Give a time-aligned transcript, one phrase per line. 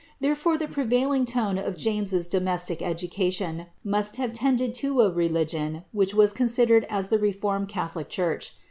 [0.19, 6.15] Therefore, the prevailing kme of James's domestic education must have tended to a religion which
[6.33, 8.55] considered as the reformed catholic church.